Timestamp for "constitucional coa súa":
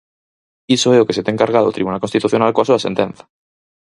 2.03-2.83